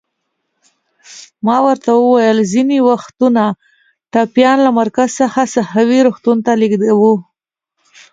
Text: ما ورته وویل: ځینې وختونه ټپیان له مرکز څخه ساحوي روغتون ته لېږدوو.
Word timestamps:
ما 1.45 1.57
ورته 1.67 1.89
وویل: 1.95 2.37
ځینې 2.53 2.77
وختونه 2.89 3.43
ټپیان 4.11 4.57
له 4.65 4.71
مرکز 4.79 5.09
څخه 5.21 5.41
ساحوي 5.55 5.99
روغتون 6.07 6.37
ته 6.45 6.51
لېږدوو. 6.61 7.13